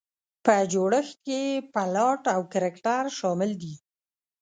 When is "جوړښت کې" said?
0.73-1.39